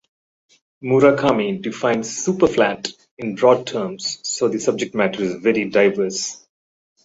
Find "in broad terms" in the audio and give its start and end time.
3.19-4.17